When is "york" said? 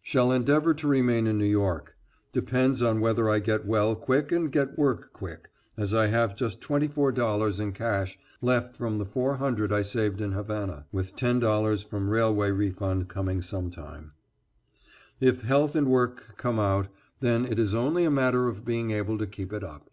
1.44-1.92